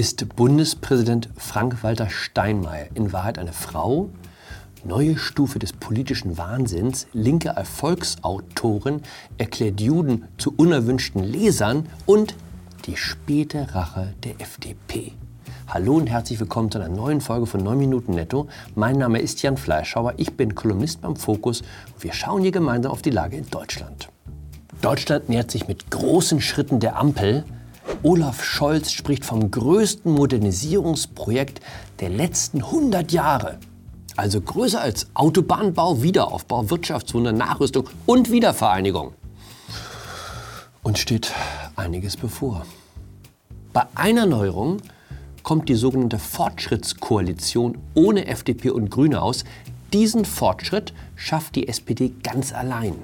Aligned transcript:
Ist 0.00 0.34
Bundespräsident 0.34 1.28
Frank-Walter 1.36 2.08
Steinmeier 2.08 2.86
in 2.94 3.12
Wahrheit 3.12 3.38
eine 3.38 3.52
Frau? 3.52 4.08
Neue 4.82 5.18
Stufe 5.18 5.58
des 5.58 5.74
politischen 5.74 6.38
Wahnsinns, 6.38 7.06
linke 7.12 7.50
Erfolgsautorin 7.50 9.02
erklärt 9.36 9.78
Juden 9.78 10.24
zu 10.38 10.54
unerwünschten 10.56 11.22
Lesern 11.22 11.86
und 12.06 12.34
die 12.86 12.96
späte 12.96 13.74
Rache 13.74 14.14
der 14.24 14.40
FDP. 14.40 15.12
Hallo 15.68 15.96
und 15.96 16.08
herzlich 16.08 16.40
willkommen 16.40 16.70
zu 16.70 16.78
einer 16.78 16.88
neuen 16.88 17.20
Folge 17.20 17.44
von 17.44 17.62
9 17.62 17.78
Minuten 17.78 18.12
Netto. 18.12 18.48
Mein 18.74 18.96
Name 18.96 19.18
ist 19.18 19.42
Jan 19.42 19.58
Fleischhauer, 19.58 20.14
ich 20.16 20.34
bin 20.34 20.54
Kolumnist 20.54 21.02
beim 21.02 21.16
Fokus 21.16 21.60
und 21.60 22.02
wir 22.02 22.14
schauen 22.14 22.40
hier 22.40 22.52
gemeinsam 22.52 22.90
auf 22.92 23.02
die 23.02 23.10
Lage 23.10 23.36
in 23.36 23.50
Deutschland. 23.50 24.08
Deutschland 24.80 25.28
nähert 25.28 25.50
sich 25.50 25.68
mit 25.68 25.90
großen 25.90 26.40
Schritten 26.40 26.80
der 26.80 26.96
Ampel 26.96 27.44
Olaf 28.02 28.42
Scholz 28.42 28.92
spricht 28.92 29.24
vom 29.24 29.50
größten 29.50 30.12
Modernisierungsprojekt 30.12 31.60
der 32.00 32.08
letzten 32.08 32.58
100 32.62 33.12
Jahre. 33.12 33.58
Also 34.16 34.40
größer 34.40 34.80
als 34.80 35.08
Autobahnbau, 35.14 36.02
Wiederaufbau, 36.02 36.70
Wirtschaftswunder, 36.70 37.32
Nachrüstung 37.32 37.88
und 38.06 38.30
Wiedervereinigung. 38.30 39.12
Und 40.82 40.98
steht 40.98 41.32
einiges 41.76 42.16
bevor. 42.16 42.64
Bei 43.72 43.86
einer 43.94 44.26
Neuerung 44.26 44.78
kommt 45.42 45.68
die 45.68 45.74
sogenannte 45.74 46.18
Fortschrittskoalition 46.18 47.78
ohne 47.94 48.26
FDP 48.26 48.70
und 48.70 48.90
Grüne 48.90 49.22
aus. 49.22 49.44
Diesen 49.92 50.24
Fortschritt 50.24 50.92
schafft 51.16 51.56
die 51.56 51.68
SPD 51.68 52.12
ganz 52.22 52.52
allein. 52.52 52.94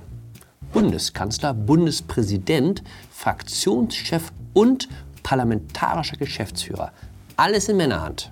Bundeskanzler, 0.76 1.54
Bundespräsident, 1.54 2.82
Fraktionschef 3.10 4.30
und 4.52 4.90
parlamentarischer 5.22 6.18
Geschäftsführer. 6.18 6.92
Alles 7.38 7.70
in 7.70 7.78
Männerhand. 7.78 8.30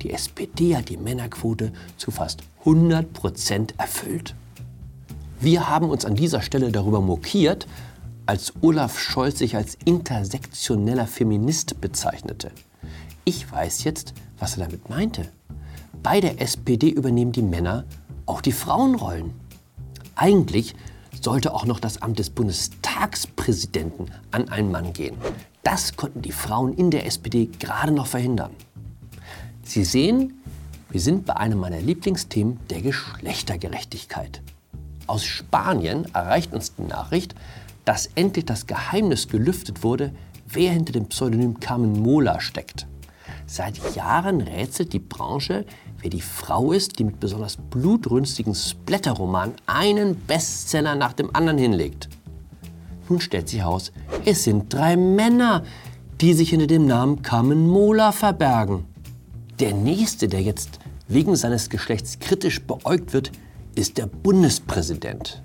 Die 0.00 0.10
SPD 0.10 0.74
hat 0.74 0.88
die 0.88 0.96
Männerquote 0.96 1.70
zu 1.98 2.12
fast 2.12 2.40
100 2.60 3.12
Prozent 3.12 3.74
erfüllt. 3.76 4.34
Wir 5.38 5.68
haben 5.68 5.90
uns 5.90 6.06
an 6.06 6.14
dieser 6.14 6.40
Stelle 6.40 6.72
darüber 6.72 7.02
mokiert, 7.02 7.66
als 8.24 8.54
Olaf 8.62 8.98
Scholz 8.98 9.40
sich 9.40 9.54
als 9.54 9.76
intersektioneller 9.84 11.06
Feminist 11.06 11.78
bezeichnete. 11.82 12.52
Ich 13.26 13.52
weiß 13.52 13.84
jetzt, 13.84 14.14
was 14.38 14.56
er 14.56 14.64
damit 14.64 14.88
meinte. 14.88 15.28
Bei 16.02 16.22
der 16.22 16.40
SPD 16.40 16.88
übernehmen 16.88 17.32
die 17.32 17.42
Männer 17.42 17.84
auch 18.24 18.40
die 18.40 18.52
Frauenrollen. 18.52 19.34
Eigentlich 20.14 20.74
sollte 21.20 21.54
auch 21.54 21.66
noch 21.66 21.80
das 21.80 22.02
Amt 22.02 22.18
des 22.18 22.30
Bundestagspräsidenten 22.30 24.06
an 24.30 24.48
einen 24.48 24.70
Mann 24.70 24.92
gehen. 24.92 25.16
Das 25.62 25.96
konnten 25.96 26.22
die 26.22 26.32
Frauen 26.32 26.72
in 26.74 26.90
der 26.90 27.06
SPD 27.06 27.50
gerade 27.58 27.92
noch 27.92 28.06
verhindern. 28.06 28.50
Sie 29.62 29.84
sehen, 29.84 30.42
wir 30.90 31.00
sind 31.00 31.26
bei 31.26 31.36
einem 31.36 31.58
meiner 31.58 31.80
Lieblingsthemen 31.80 32.58
der 32.70 32.82
Geschlechtergerechtigkeit. 32.82 34.42
Aus 35.06 35.24
Spanien 35.24 36.06
erreicht 36.14 36.52
uns 36.52 36.74
die 36.74 36.82
Nachricht, 36.82 37.34
dass 37.84 38.10
endlich 38.14 38.44
das 38.46 38.66
Geheimnis 38.66 39.28
gelüftet 39.28 39.82
wurde, 39.82 40.12
wer 40.48 40.72
hinter 40.72 40.92
dem 40.92 41.06
Pseudonym 41.06 41.60
Carmen 41.60 42.00
Mola 42.00 42.40
steckt. 42.40 42.86
Seit 43.52 43.96
Jahren 43.96 44.42
rätselt 44.42 44.92
die 44.92 45.00
Branche, 45.00 45.64
wer 46.00 46.08
die 46.08 46.20
Frau 46.20 46.70
ist, 46.70 47.00
die 47.00 47.04
mit 47.04 47.18
besonders 47.18 47.56
blutrünstigen 47.56 48.54
Splatterromanen 48.54 49.56
einen 49.66 50.14
Bestseller 50.14 50.94
nach 50.94 51.14
dem 51.14 51.34
anderen 51.34 51.58
hinlegt. 51.58 52.08
Nun 53.08 53.20
stellt 53.20 53.48
sich 53.48 53.58
heraus, 53.58 53.90
es 54.24 54.44
sind 54.44 54.72
drei 54.72 54.96
Männer, 54.96 55.64
die 56.20 56.32
sich 56.32 56.50
hinter 56.50 56.68
dem 56.68 56.86
Namen 56.86 57.22
Carmen 57.22 57.66
Mola 57.66 58.12
verbergen. 58.12 58.84
Der 59.58 59.74
nächste, 59.74 60.28
der 60.28 60.42
jetzt 60.42 60.78
wegen 61.08 61.34
seines 61.34 61.70
Geschlechts 61.70 62.20
kritisch 62.20 62.62
beäugt 62.62 63.12
wird, 63.12 63.32
ist 63.74 63.98
der 63.98 64.06
Bundespräsident. 64.06 65.42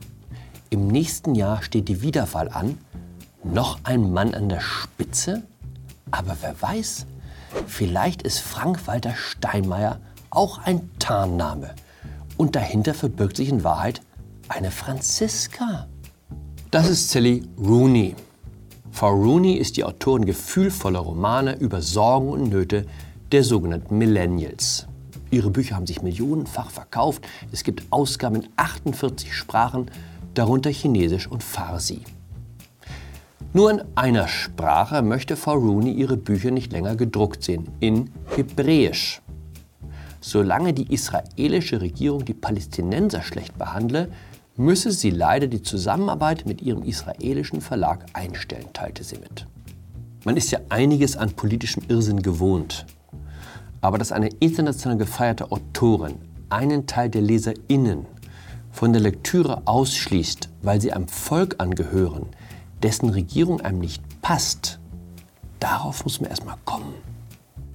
Im 0.69 0.89
nächsten 0.89 1.33
Jahr 1.33 1.63
steht 1.63 1.88
die 1.88 2.03
Wiederwahl 2.03 2.49
an. 2.49 2.77
Noch 3.44 3.79
ein 3.83 4.13
Mann 4.13 4.35
an 4.35 4.47
der 4.47 4.61
Spitze? 4.61 5.41
Aber 6.11 6.38
wer 6.41 6.61
weiß, 6.61 7.07
Vielleicht 7.67 8.21
ist 8.21 8.39
Frank-Walter 8.39 9.16
Steinmeier 9.16 9.99
auch 10.29 10.59
ein 10.59 10.89
Tarnname. 10.99 11.75
Und 12.38 12.55
dahinter 12.55 12.93
verbirgt 12.93 13.38
sich 13.38 13.49
in 13.49 13.63
Wahrheit 13.63 14.01
eine 14.47 14.71
Franziska. 14.71 15.88
Das 16.71 16.89
ist 16.89 17.09
Sally 17.09 17.44
Rooney. 17.57 18.15
Frau 18.91 19.11
Rooney 19.11 19.53
ist 19.53 19.77
die 19.77 19.83
Autorin 19.83 20.25
gefühlvoller 20.25 20.99
Romane 20.99 21.57
über 21.57 21.81
Sorgen 21.81 22.29
und 22.29 22.49
Nöte 22.49 22.85
der 23.31 23.44
sogenannten 23.44 23.97
Millennials. 23.97 24.88
Ihre 25.31 25.49
Bücher 25.49 25.75
haben 25.75 25.88
sich 25.88 26.01
millionenfach 26.01 26.69
verkauft. 26.69 27.27
Es 27.51 27.63
gibt 27.63 27.83
Ausgaben 27.89 28.38
in 28.38 28.49
48 28.55 29.33
Sprachen, 29.33 29.91
darunter 30.33 30.69
Chinesisch 30.69 31.27
und 31.27 31.44
Farsi. 31.44 32.01
Nur 33.55 33.71
in 33.71 33.83
einer 33.95 34.27
Sprache 34.27 35.01
möchte 35.01 35.38
Frau 35.38 35.53
Rooney 35.53 35.93
ihre 35.93 36.17
Bücher 36.17 36.51
nicht 36.51 36.73
länger 36.73 36.97
gedruckt 36.97 37.41
sehen, 37.41 37.69
in 37.79 38.09
Hebräisch. 38.35 39.21
Solange 40.19 40.73
die 40.73 40.93
israelische 40.93 41.79
Regierung 41.79 42.25
die 42.25 42.33
Palästinenser 42.33 43.21
schlecht 43.21 43.57
behandle, 43.57 44.09
müsse 44.57 44.91
sie 44.91 45.09
leider 45.09 45.47
die 45.47 45.61
Zusammenarbeit 45.61 46.45
mit 46.45 46.61
ihrem 46.61 46.83
israelischen 46.83 47.61
Verlag 47.61 48.05
einstellen, 48.11 48.67
teilte 48.73 49.05
sie 49.05 49.19
mit. 49.19 49.47
Man 50.25 50.35
ist 50.35 50.51
ja 50.51 50.59
einiges 50.67 51.15
an 51.15 51.31
politischem 51.31 51.83
Irrsinn 51.88 52.21
gewohnt. 52.21 52.85
Aber 53.79 53.97
dass 53.97 54.11
eine 54.11 54.31
international 54.41 54.97
gefeierte 54.97 55.49
Autorin 55.49 56.15
einen 56.49 56.88
Teil 56.88 57.09
der 57.09 57.21
LeserInnen 57.21 58.05
von 58.73 58.91
der 58.91 59.01
Lektüre 59.01 59.61
ausschließt, 59.63 60.49
weil 60.61 60.81
sie 60.81 60.91
einem 60.91 61.07
Volk 61.07 61.55
angehören, 61.59 62.25
dessen 62.85 63.09
Regierung 63.09 63.62
einem 63.62 63.79
nicht 63.79 64.03
passt, 64.22 64.79
darauf 65.59 66.03
muss 66.03 66.22
man 66.22 66.29
erstmal 66.29 66.57
kommen. 66.66 66.94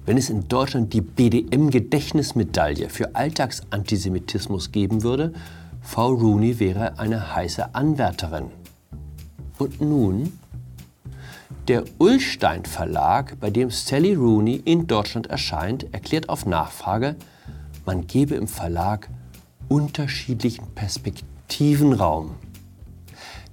Wenn 0.05 0.15
es 0.15 0.29
in 0.29 0.47
Deutschland 0.47 0.93
die 0.93 1.01
BDM-Gedächtnismedaille 1.01 2.87
für 2.87 3.13
Alltagsantisemitismus 3.13 4.71
geben 4.71 5.03
würde, 5.03 5.33
Frau 5.81 6.13
Rooney 6.13 6.59
wäre 6.59 6.97
eine 6.97 7.35
heiße 7.35 7.75
Anwärterin. 7.75 8.51
Und 9.57 9.81
nun? 9.81 10.39
Der 11.67 11.83
Ullstein 11.99 12.63
Verlag, 12.63 13.37
bei 13.41 13.49
dem 13.49 13.69
Sally 13.69 14.13
Rooney 14.13 14.61
in 14.63 14.87
Deutschland 14.87 15.27
erscheint, 15.27 15.93
erklärt 15.93 16.29
auf 16.29 16.45
Nachfrage, 16.45 17.17
man 17.85 18.07
gebe 18.07 18.35
im 18.35 18.47
Verlag 18.47 19.09
unterschiedlichen 19.67 20.67
Perspektiven 20.73 21.91
Raum. 21.91 22.35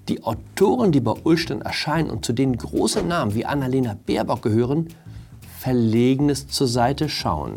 Die 0.08 0.24
Autoren, 0.24 0.90
die 0.90 1.00
bei 1.00 1.12
Ullstein 1.22 1.60
erscheinen 1.60 2.08
und 2.08 2.24
zu 2.24 2.32
denen 2.32 2.56
große 2.56 3.02
Namen 3.02 3.34
wie 3.34 3.44
Annalena 3.44 3.94
Baerbock 4.06 4.40
gehören, 4.40 4.88
Verlegenes 5.58 6.48
zur 6.48 6.66
Seite 6.66 7.10
schauen. 7.10 7.54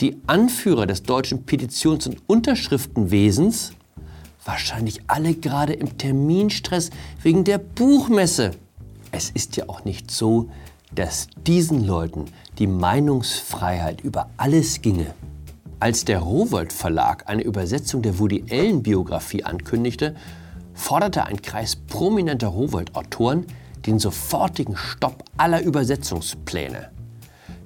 Die 0.00 0.20
Anführer 0.26 0.86
des 0.86 1.02
deutschen 1.02 1.44
Petitions- 1.44 2.06
und 2.06 2.22
Unterschriftenwesens, 2.28 3.72
wahrscheinlich 4.44 5.00
alle 5.08 5.34
gerade 5.34 5.72
im 5.72 5.98
Terminstress 5.98 6.90
wegen 7.22 7.42
der 7.44 7.58
Buchmesse. 7.58 8.52
Es 9.10 9.30
ist 9.30 9.56
ja 9.56 9.68
auch 9.68 9.84
nicht 9.84 10.10
so, 10.10 10.48
dass 10.94 11.28
diesen 11.46 11.84
Leuten 11.84 12.26
die 12.58 12.66
Meinungsfreiheit 12.66 14.00
über 14.02 14.28
alles 14.36 14.80
ginge. 14.80 15.14
Als 15.80 16.04
der 16.04 16.20
Rowold 16.20 16.72
Verlag 16.72 17.28
eine 17.28 17.42
Übersetzung 17.42 18.02
der 18.02 18.18
Woody 18.20 18.44
Allen 18.50 18.82
Biografie 18.82 19.42
ankündigte, 19.42 20.14
forderte 20.74 21.26
ein 21.26 21.42
Kreis 21.42 21.76
prominenter 21.76 22.48
Rowold-Autoren 22.48 23.46
den 23.86 23.98
sofortigen 23.98 24.76
Stopp 24.76 25.24
aller 25.36 25.62
Übersetzungspläne. 25.62 26.90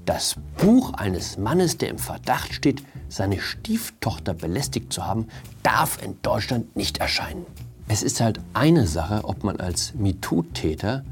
Das 0.05 0.37
Buch 0.58 0.94
eines 0.94 1.37
Mannes, 1.37 1.79
der 1.79 1.91
im 1.91 1.99
Verdacht 1.99 2.55
steht, 2.55 2.82
seine 3.08 3.41
Stieftochter 3.41 4.35
belästigt 4.35 4.93
zu 4.93 5.05
haben, 5.05 5.26
darf 5.62 6.03
in 6.03 6.17
Deutschland 6.23 6.76
nicht 6.76 6.99
erscheinen. 6.99 7.44
Es 7.88 8.03
ist 8.03 8.20
halt 8.20 8.41
eine 8.53 8.87
Sache, 8.87 9.23
ob 9.25 9.44
man 9.44 9.59
als 9.61 9.94
MeToo-Täter 9.94 11.05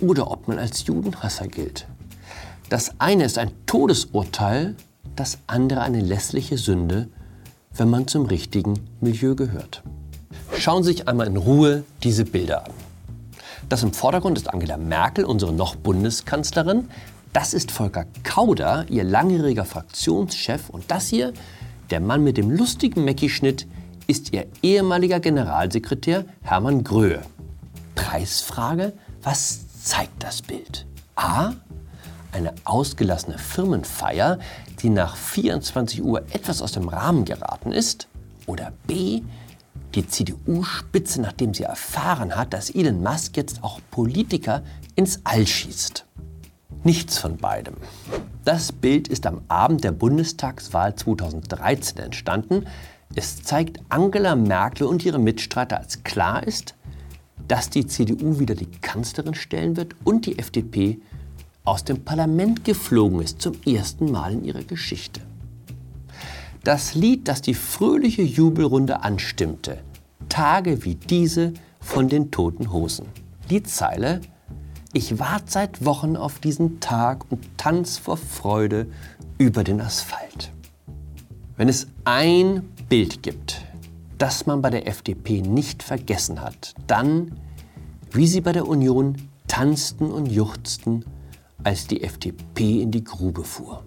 oder 0.00 0.30
ob 0.30 0.48
man 0.48 0.58
als 0.58 0.86
Judenhasser 0.86 1.48
gilt. 1.48 1.86
Das 2.68 3.00
eine 3.00 3.24
ist 3.24 3.38
ein 3.38 3.50
Todesurteil, 3.66 4.76
das 5.16 5.38
andere 5.46 5.80
eine 5.80 6.00
lässliche 6.00 6.58
Sünde, 6.58 7.08
wenn 7.74 7.88
man 7.88 8.06
zum 8.06 8.26
richtigen 8.26 8.74
Milieu 9.00 9.34
gehört. 9.34 9.82
Schauen 10.58 10.82
Sie 10.82 10.90
sich 10.90 11.06
einmal 11.06 11.28
in 11.28 11.36
Ruhe 11.36 11.84
diese 12.02 12.24
Bilder 12.24 12.64
an. 12.64 12.72
Das 13.68 13.84
im 13.84 13.92
Vordergrund 13.92 14.36
ist 14.36 14.52
Angela 14.52 14.76
Merkel, 14.76 15.24
unsere 15.24 15.52
noch 15.52 15.76
Bundeskanzlerin. 15.76 16.88
Das 17.32 17.54
ist 17.54 17.70
Volker 17.70 18.06
Kauder, 18.24 18.84
ihr 18.88 19.04
langjähriger 19.04 19.64
Fraktionschef. 19.64 20.68
Und 20.68 20.90
das 20.90 21.06
hier, 21.06 21.32
der 21.90 22.00
Mann 22.00 22.24
mit 22.24 22.36
dem 22.38 22.50
lustigen 22.50 23.04
Mäcki-Schnitt, 23.04 23.68
ist 24.08 24.32
ihr 24.32 24.46
ehemaliger 24.60 25.20
Generalsekretär 25.20 26.24
Hermann 26.42 26.82
Gröhe. 26.82 27.22
Preisfrage, 27.94 28.94
was 29.22 29.60
zeigt 29.84 30.24
das 30.24 30.42
Bild? 30.42 30.86
A. 31.14 31.52
eine 32.32 32.52
ausgelassene 32.64 33.38
Firmenfeier, 33.38 34.40
die 34.82 34.90
nach 34.90 35.14
24 35.14 36.02
Uhr 36.02 36.22
etwas 36.32 36.62
aus 36.62 36.72
dem 36.72 36.88
Rahmen 36.88 37.24
geraten 37.24 37.70
ist? 37.70 38.08
Oder 38.46 38.72
B, 38.88 39.22
die 39.94 40.06
CDU-Spitze, 40.06 41.20
nachdem 41.20 41.54
sie 41.54 41.64
erfahren 41.64 42.36
hat, 42.36 42.52
dass 42.52 42.70
Elon 42.70 43.02
Musk 43.02 43.36
jetzt 43.36 43.62
auch 43.64 43.80
Politiker 43.90 44.62
ins 44.94 45.20
All 45.24 45.46
schießt? 45.46 46.04
Nichts 46.84 47.18
von 47.18 47.36
beidem. 47.36 47.74
Das 48.44 48.72
Bild 48.72 49.08
ist 49.08 49.26
am 49.26 49.42
Abend 49.48 49.84
der 49.84 49.92
Bundestagswahl 49.92 50.94
2013 50.94 51.98
entstanden. 51.98 52.66
Es 53.14 53.42
zeigt 53.42 53.80
Angela 53.88 54.36
Merkel 54.36 54.86
und 54.86 55.04
ihre 55.04 55.18
Mitstreiter, 55.18 55.78
als 55.78 56.02
klar 56.04 56.46
ist, 56.46 56.74
dass 57.48 57.70
die 57.70 57.86
CDU 57.86 58.38
wieder 58.38 58.54
die 58.54 58.70
Kanzlerin 58.70 59.34
stellen 59.34 59.76
wird 59.76 59.96
und 60.04 60.26
die 60.26 60.38
FDP 60.38 61.00
aus 61.64 61.84
dem 61.84 62.04
Parlament 62.04 62.64
geflogen 62.64 63.20
ist 63.20 63.42
zum 63.42 63.54
ersten 63.66 64.10
Mal 64.10 64.32
in 64.32 64.44
ihrer 64.44 64.62
Geschichte. 64.62 65.20
Das 66.64 66.94
Lied, 66.94 67.28
das 67.28 67.40
die 67.40 67.54
fröhliche 67.54 68.22
Jubelrunde 68.22 69.02
anstimmte, 69.02 69.78
Tage 70.28 70.84
wie 70.84 70.94
diese 70.96 71.54
von 71.80 72.08
den 72.08 72.30
toten 72.30 72.72
Hosen. 72.72 73.06
Die 73.50 73.62
Zeile 73.62 74.20
Ich 74.92 75.18
wart 75.18 75.50
seit 75.50 75.84
Wochen 75.84 76.16
auf 76.16 76.38
diesen 76.38 76.80
Tag 76.80 77.30
und 77.30 77.46
tanz 77.56 77.98
vor 77.98 78.16
Freude 78.16 78.86
über 79.36 79.62
den 79.62 79.80
Asphalt. 79.80 80.52
Wenn 81.56 81.68
es 81.68 81.88
ein 82.04 82.62
Bild 82.88 83.22
gibt, 83.22 83.64
das 84.16 84.46
man 84.46 84.62
bei 84.62 84.70
der 84.70 84.86
FDP 84.86 85.42
nicht 85.42 85.82
vergessen 85.82 86.40
hat, 86.40 86.74
dann, 86.86 87.38
wie 88.12 88.26
sie 88.26 88.40
bei 88.40 88.52
der 88.52 88.66
Union 88.66 89.16
tanzten 89.46 90.10
und 90.10 90.26
juchzten 90.26 91.04
als 91.64 91.86
die 91.86 92.02
FDP 92.02 92.82
in 92.82 92.90
die 92.90 93.04
Grube 93.04 93.44
fuhr. 93.44 93.84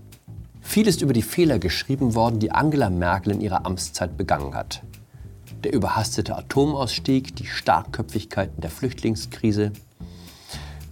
Viel 0.72 0.88
ist 0.88 1.02
über 1.02 1.12
die 1.12 1.22
Fehler 1.22 1.60
geschrieben 1.60 2.16
worden, 2.16 2.40
die 2.40 2.54
Angela 2.54 2.90
Merkel 2.90 3.34
in 3.34 3.42
ihrer 3.42 3.66
Amtszeit 3.66 4.16
begangen 4.16 4.56
hat. 4.56 4.82
Der 5.66 5.74
überhastete 5.74 6.38
Atomausstieg, 6.38 7.36
die 7.36 7.46
Starkköpfigkeiten 7.46 8.62
der 8.62 8.70
Flüchtlingskrise. 8.70 9.74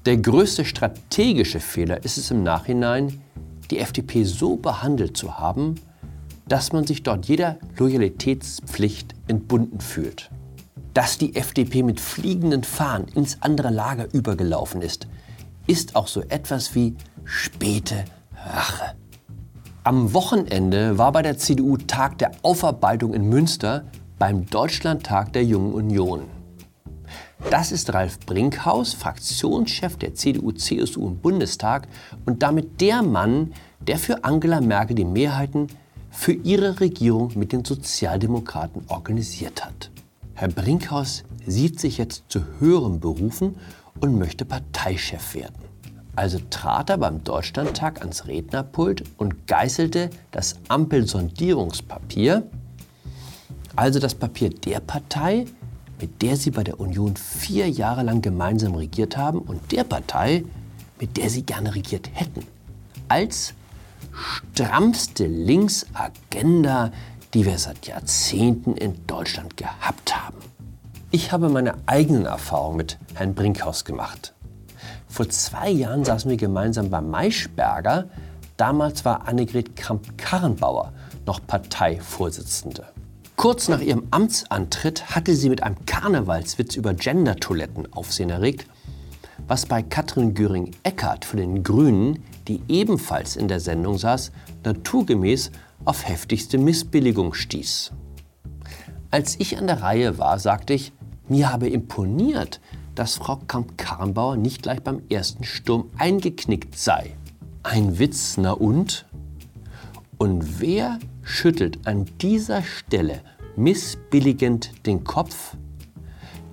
Der 0.06 0.18
größte 0.18 0.66
strategische 0.66 1.62
Fehler 1.62 2.04
ist 2.04 2.18
es 2.18 2.30
im 2.30 2.44
Nachhinein, 2.44 3.22
die 3.72 3.80
FDP 3.80 4.26
so 4.26 4.58
behandelt 4.58 5.16
zu 5.16 5.40
haben, 5.40 5.76
dass 6.46 6.74
man 6.74 6.86
sich 6.86 7.04
dort 7.04 7.28
jeder 7.28 7.58
Loyalitätspflicht 7.78 9.16
entbunden 9.30 9.80
fühlt. 9.80 10.30
Dass 10.94 11.18
die 11.18 11.38
FDP 11.38 11.84
mit 11.84 12.02
fliegenden 12.02 12.66
Fahnen 12.66 13.08
ins 13.16 13.42
andere 13.42 13.70
Lager 13.70 14.14
übergelaufen 14.14 14.82
ist, 14.82 15.08
ist 15.68 15.96
auch 15.96 16.08
so 16.08 16.20
etwas 16.24 16.76
wie 16.76 16.98
späte 17.24 18.04
Rache. 18.36 18.99
Am 19.90 20.14
Wochenende 20.14 21.00
war 21.00 21.12
bei 21.12 21.24
der 21.24 21.40
CDU 21.40 21.76
Tag 21.76 22.20
der 22.20 22.34
Aufarbeitung 22.44 23.16
in 23.16 23.28
Münster 23.28 23.86
beim 24.20 24.46
Deutschlandtag 24.46 25.34
der 25.34 25.44
Jungen 25.44 25.74
Union. 25.74 26.26
Das 27.50 27.72
ist 27.72 27.92
Ralf 27.92 28.20
Brinkhaus, 28.20 28.94
Fraktionschef 28.94 29.98
der 29.98 30.14
CDU-CSU 30.14 31.08
im 31.08 31.18
Bundestag 31.18 31.88
und 32.28 32.44
damit 32.44 32.80
der 32.82 33.02
Mann, 33.02 33.54
der 33.80 33.98
für 33.98 34.24
Angela 34.24 34.62
Merkel 34.62 34.96
die 34.96 35.06
Mehrheiten 35.06 35.70
für 36.12 36.34
ihre 36.34 36.80
Regierung 36.80 37.32
mit 37.34 37.52
den 37.52 37.66
Sozialdemokraten 37.66 38.84
organisiert 38.90 39.66
hat. 39.66 39.90
Herr 40.36 40.50
Brinkhaus 40.50 41.24
sieht 41.48 41.80
sich 41.80 41.98
jetzt 41.98 42.26
zu 42.28 42.42
höherem 42.60 43.00
berufen 43.00 43.56
und 44.02 44.20
möchte 44.20 44.46
Parteichef 44.46 45.34
werden. 45.34 45.69
Also 46.20 46.38
trat 46.50 46.90
er 46.90 46.98
beim 46.98 47.24
Deutschlandtag 47.24 48.02
ans 48.02 48.28
Rednerpult 48.28 49.06
und 49.16 49.48
geißelte 49.48 50.10
das 50.32 50.58
Ampelsondierungspapier, 50.68 52.44
also 53.78 54.00
das 54.02 54.16
Papier 54.16 54.50
der 54.50 54.82
Partei, 54.82 55.46
mit 56.02 56.22
der 56.22 56.36
sie 56.36 56.52
bei 56.52 56.66
der 56.66 56.82
Union 56.82 57.16
vier 57.16 57.70
Jahre 57.70 58.04
lang 58.04 58.22
gemeinsam 58.22 58.76
regiert 58.76 59.16
haben 59.16 59.40
und 59.40 59.72
der 59.72 59.86
Partei, 59.86 60.44
mit 61.00 61.16
der 61.16 61.30
sie 61.30 61.44
gerne 61.44 61.74
regiert 61.74 62.10
hätten, 62.12 62.46
als 63.08 63.54
strammste 64.12 65.26
Linksagenda, 65.26 66.92
die 67.34 67.46
wir 67.46 67.58
seit 67.58 67.88
Jahrzehnten 67.88 68.76
in 68.76 69.08
Deutschland 69.08 69.56
gehabt 69.56 70.22
haben. 70.22 70.40
Ich 71.12 71.32
habe 71.32 71.48
meine 71.48 71.76
eigenen 71.86 72.26
Erfahrungen 72.26 72.76
mit 72.76 72.98
Herrn 73.14 73.36
Brinkhaus 73.36 73.86
gemacht. 73.86 74.34
Vor 75.10 75.28
zwei 75.30 75.70
Jahren 75.70 76.06
saßen 76.06 76.30
wir 76.30 76.38
gemeinsam 76.38 76.90
bei 76.90 77.02
Maischberger. 77.02 78.06
Damals 78.58 79.04
war 79.04 79.28
Annegret 79.28 79.76
Kramp-Karrenbauer 79.76 80.94
noch 81.26 81.46
Parteivorsitzende. 81.46 82.88
Kurz 83.36 83.68
nach 83.70 83.82
ihrem 83.82 84.04
Amtsantritt 84.12 85.16
hatte 85.16 85.36
sie 85.36 85.50
mit 85.50 85.64
einem 85.64 85.86
Karnevalswitz 85.86 86.76
über 86.76 86.94
Gender-Toiletten 86.94 87.92
Aufsehen 87.94 88.30
erregt, 88.30 88.68
was 89.48 89.66
bei 89.66 89.82
Katrin 89.82 90.34
Göring-Eckardt 90.34 91.26
von 91.26 91.40
den 91.40 91.64
Grünen, 91.64 92.24
die 92.48 92.62
ebenfalls 92.68 93.36
in 93.36 93.48
der 93.48 93.60
Sendung 93.60 93.98
saß, 93.98 94.32
naturgemäß 94.64 95.52
auf 95.86 96.08
heftigste 96.08 96.58
Missbilligung 96.58 97.34
stieß. 97.34 97.92
Als 99.10 99.40
ich 99.40 99.58
an 99.58 99.68
der 99.68 99.82
Reihe 99.82 100.18
war, 100.18 100.38
sagte 100.38 100.74
ich, 100.74 100.92
mir 101.28 101.52
habe 101.52 101.70
imponiert, 101.70 102.60
dass 103.00 103.16
Frau 103.16 103.38
Kamp-Karrenbauer 103.38 104.36
nicht 104.36 104.64
gleich 104.64 104.82
beim 104.82 105.02
ersten 105.10 105.46
Sturm 105.46 105.90
eingeknickt 105.98 106.78
sei. 106.78 107.16
Ein 107.64 107.98
Witz, 107.98 108.36
na 108.36 108.52
und? 108.52 109.06
Und 110.18 110.60
wer 110.60 111.00
schüttelt 111.24 111.88
an 111.88 112.08
dieser 112.20 112.62
Stelle 112.62 113.22
missbilligend 113.56 114.86
den 114.86 115.06
Kopf? 115.06 115.56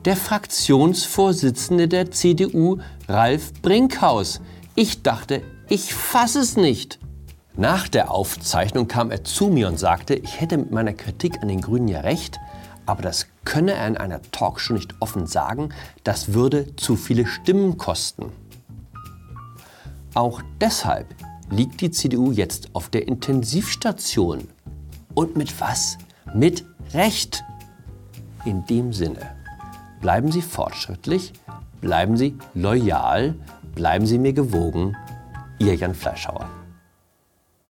Der 0.05 0.15
Fraktionsvorsitzende 0.15 1.89
der 1.89 2.13
CDU, 2.13 2.79
Ralf 3.09 3.53
Brinkhaus. 3.61 4.41
Ich 4.77 5.03
dachte, 5.03 5.43
ich 5.69 5.93
fasse 5.95 6.39
es 6.39 6.57
nicht. 6.57 7.01
Nach 7.57 7.89
der 7.89 8.13
Aufzeichnung 8.13 8.87
kam 8.87 9.11
er 9.11 9.25
zu 9.25 9.49
mir 9.49 9.67
und 9.67 9.81
sagte, 9.81 10.15
ich 10.15 10.41
hätte 10.41 10.59
mit 10.59 10.71
meiner 10.71 10.93
Kritik 10.93 11.43
an 11.43 11.49
den 11.49 11.61
Grünen 11.61 11.89
ja 11.89 12.03
recht, 12.03 12.39
aber 12.87 13.03
das 13.03 13.27
könne 13.45 13.73
er 13.73 13.87
in 13.87 13.97
einer 13.97 14.23
Talkshow 14.31 14.73
nicht 14.73 14.95
offen 15.01 15.27
sagen, 15.27 15.71
das 16.05 16.33
würde 16.33 16.75
zu 16.77 16.97
viele 16.97 17.27
Stimmen 17.27 17.77
kosten. 17.77 18.33
Auch 20.15 20.41
deshalb 20.61 21.15
liegt 21.51 21.81
die 21.81 21.91
CDU 21.91 22.33
jetzt 22.33 22.71
auf 22.75 22.89
der 22.89 23.07
Intensivstation. 23.07 24.49
Und 25.15 25.37
mit 25.37 25.61
was? 25.61 25.99
Mit 26.35 26.65
Recht. 26.95 27.45
In 28.45 28.65
dem 28.67 28.93
Sinne, 28.93 29.35
bleiben 30.01 30.31
Sie 30.31 30.43
fortschrittlich, 30.43 31.33
bleiben 31.81 32.17
Sie 32.17 32.37
loyal, 32.55 33.35
bleiben 33.75 34.07
Sie 34.07 34.19
mir 34.19 34.33
gewogen. 34.33 34.97
Ihr 35.59 35.75
Jan 35.75 35.95
Fleischhauer. 35.95 36.49